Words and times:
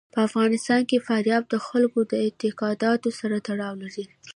په 0.13 0.19
افغانستان 0.27 0.81
کې 0.89 1.05
فاریاب 1.07 1.43
د 1.49 1.55
خلکو 1.67 1.99
د 2.11 2.13
اعتقاداتو 2.25 3.09
سره 3.19 3.35
تړاو 3.47 3.73
لري. 3.83 4.05